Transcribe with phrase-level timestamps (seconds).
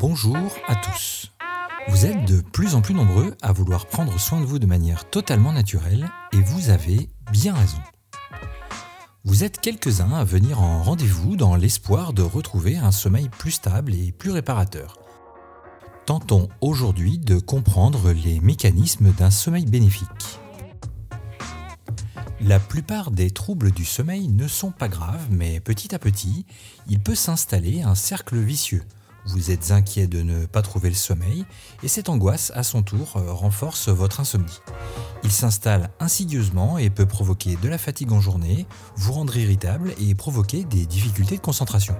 [0.00, 1.30] Bonjour à tous.
[1.88, 5.10] Vous êtes de plus en plus nombreux à vouloir prendre soin de vous de manière
[5.10, 7.76] totalement naturelle et vous avez bien raison.
[9.24, 13.92] Vous êtes quelques-uns à venir en rendez-vous dans l'espoir de retrouver un sommeil plus stable
[13.92, 14.98] et plus réparateur.
[16.06, 20.08] Tentons aujourd'hui de comprendre les mécanismes d'un sommeil bénéfique.
[22.40, 26.46] La plupart des troubles du sommeil ne sont pas graves, mais petit à petit,
[26.88, 28.82] il peut s'installer un cercle vicieux.
[29.26, 31.44] Vous êtes inquiet de ne pas trouver le sommeil,
[31.82, 34.60] et cette angoisse, à son tour, renforce votre insomnie.
[35.22, 40.14] Il s'installe insidieusement et peut provoquer de la fatigue en journée, vous rendre irritable et
[40.14, 41.94] provoquer des difficultés de concentration.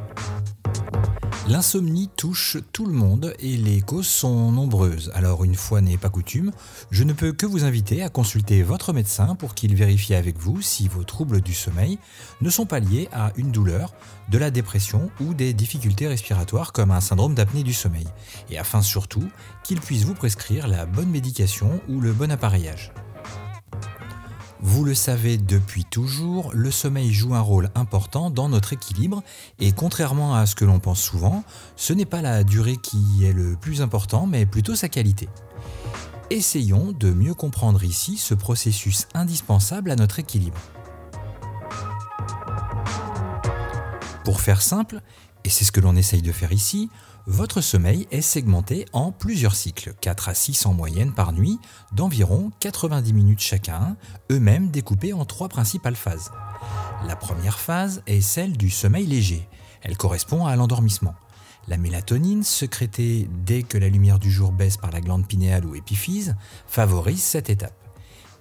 [1.51, 5.11] L'insomnie touche tout le monde et les causes sont nombreuses.
[5.17, 6.53] Alors une fois n'est pas coutume,
[6.93, 10.63] je ne peux que vous inviter à consulter votre médecin pour qu'il vérifie avec vous
[10.63, 11.99] si vos troubles du sommeil
[12.41, 13.93] ne sont pas liés à une douleur,
[14.29, 18.07] de la dépression ou des difficultés respiratoires comme un syndrome d'apnée du sommeil.
[18.49, 19.29] Et afin surtout
[19.65, 22.93] qu'il puisse vous prescrire la bonne médication ou le bon appareillage.
[24.63, 29.23] Vous le savez depuis toujours, le sommeil joue un rôle important dans notre équilibre
[29.59, 31.45] et contrairement à ce que l'on pense souvent,
[31.77, 35.30] ce n'est pas la durée qui est le plus important mais plutôt sa qualité.
[36.29, 40.61] Essayons de mieux comprendre ici ce processus indispensable à notre équilibre.
[44.24, 45.01] Pour faire simple,
[45.45, 46.91] et c'est ce que l'on essaye de faire ici,
[47.27, 51.59] votre sommeil est segmenté en plusieurs cycles, 4 à 6 en moyenne par nuit,
[51.93, 53.96] d'environ 90 minutes chacun,
[54.30, 56.30] eux-mêmes découpés en trois principales phases.
[57.07, 59.49] La première phase est celle du sommeil léger.
[59.83, 61.15] Elle correspond à l'endormissement.
[61.68, 65.75] La mélatonine, sécrétée dès que la lumière du jour baisse par la glande pinéale ou
[65.75, 66.34] épiphyse,
[66.66, 67.90] favorise cette étape.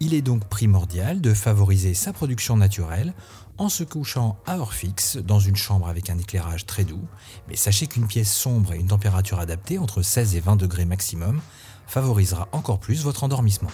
[0.02, 3.14] Il est donc primordial de favoriser sa production naturelle
[3.58, 7.05] en se couchant à heure fixe dans une chambre avec un éclairage très doux,
[7.50, 11.42] mais sachez qu'une pièce sombre et une température adaptée entre 16 et 20 degrés maximum
[11.86, 13.72] favorisera encore plus votre endormissement.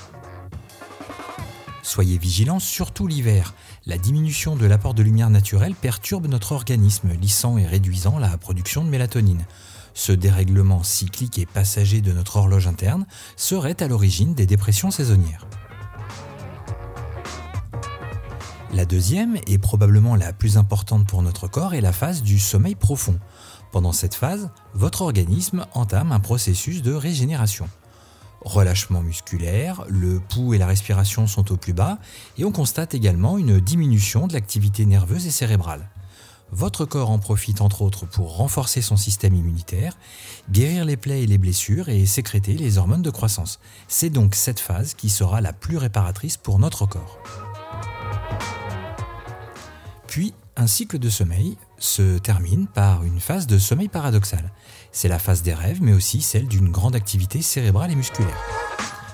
[1.84, 3.54] Soyez vigilants, surtout l'hiver.
[3.86, 8.84] La diminution de l'apport de lumière naturelle perturbe notre organisme, lissant et réduisant la production
[8.84, 9.46] de mélatonine.
[9.94, 13.06] Ce dérèglement cyclique et passager de notre horloge interne
[13.38, 15.46] serait à l'origine des dépressions saisonnières.
[18.76, 22.76] La deuxième, et probablement la plus importante pour notre corps, est la phase du sommeil
[22.76, 23.18] profond.
[23.72, 27.70] Pendant cette phase, votre organisme entame un processus de régénération.
[28.42, 32.00] Relâchement musculaire, le pouls et la respiration sont au plus bas,
[32.38, 35.90] et on constate également une diminution de l'activité nerveuse et cérébrale.
[36.52, 39.98] Votre corps en profite entre autres pour renforcer son système immunitaire,
[40.52, 43.62] guérir les plaies et les blessures et sécréter les hormones de croissance.
[43.88, 47.20] C'est donc cette phase qui sera la plus réparatrice pour notre corps.
[50.16, 54.54] Puis, un cycle de sommeil se termine par une phase de sommeil paradoxal.
[54.94, 58.40] C'est la phase des rêves, mais aussi celle d'une grande activité cérébrale et musculaire.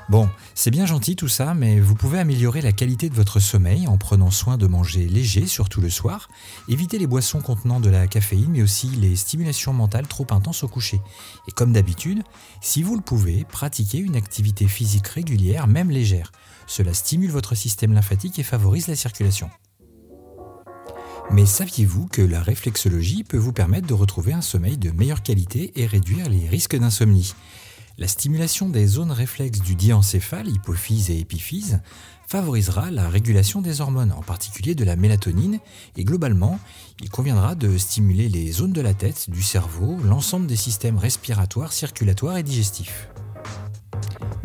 [0.10, 3.88] Bon, c'est bien gentil tout ça, mais vous pouvez améliorer la qualité de votre sommeil
[3.88, 6.30] en prenant soin de manger léger, surtout le soir,
[6.70, 10.68] éviter les boissons contenant de la caféine, mais aussi les stimulations mentales trop intenses au
[10.68, 11.02] coucher.
[11.48, 12.22] Et comme d'habitude,
[12.62, 16.32] si vous le pouvez, pratiquez une activité physique régulière, même légère.
[16.68, 19.50] Cela stimule votre système lymphatique et favorise la circulation.
[21.34, 25.72] Mais saviez-vous que la réflexologie peut vous permettre de retrouver un sommeil de meilleure qualité
[25.78, 27.34] et réduire les risques d'insomnie?
[27.98, 31.80] La stimulation des zones réflexes du diencéphale, hypophyse et épiphyse,
[32.28, 35.60] favorisera la régulation des hormones, en particulier de la mélatonine,
[35.96, 36.60] et globalement,
[37.02, 41.72] il conviendra de stimuler les zones de la tête, du cerveau, l'ensemble des systèmes respiratoires,
[41.72, 43.08] circulatoires et digestifs.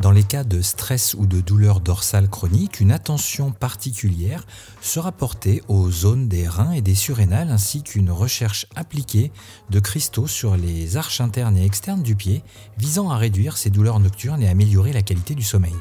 [0.06, 4.46] Dans les cas de stress ou de douleur dorsale chronique, une attention particulière
[4.80, 9.32] sera portée aux zones des reins et des surrénales ainsi qu'une recherche appliquée
[9.70, 12.44] de cristaux sur les arches internes et externes du pied
[12.78, 15.74] visant à réduire ces douleurs nocturnes et améliorer la qualité du sommeil.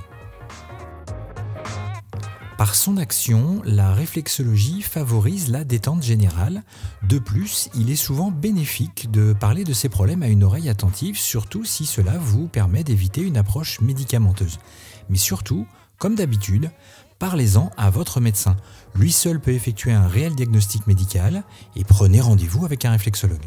[2.66, 6.64] Par son action, la réflexologie favorise la détente générale.
[7.08, 11.16] De plus, il est souvent bénéfique de parler de ces problèmes à une oreille attentive,
[11.16, 14.58] surtout si cela vous permet d'éviter une approche médicamenteuse.
[15.10, 15.68] Mais surtout,
[16.00, 16.72] comme d'habitude,
[17.20, 18.58] parlez-en à votre médecin.
[18.96, 21.44] Lui seul peut effectuer un réel diagnostic médical
[21.76, 23.46] et prenez rendez-vous avec un réflexologue.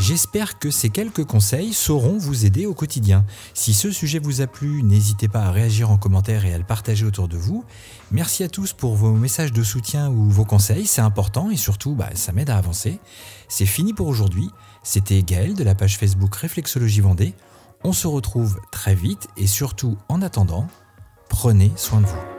[0.00, 3.24] J'espère que ces quelques conseils sauront vous aider au quotidien.
[3.54, 6.64] Si ce sujet vous a plu, n'hésitez pas à réagir en commentaire et à le
[6.64, 7.64] partager autour de vous.
[8.10, 11.94] Merci à tous pour vos messages de soutien ou vos conseils, c'est important et surtout
[11.94, 12.98] bah, ça m'aide à avancer.
[13.48, 14.50] C'est fini pour aujourd'hui.
[14.82, 17.34] C'était Gaël de la page Facebook Réflexologie Vendée.
[17.84, 20.66] On se retrouve très vite et surtout en attendant,
[21.28, 22.33] prenez soin de vous.